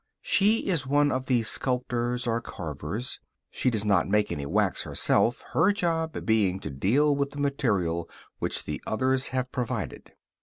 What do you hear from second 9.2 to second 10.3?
have provided.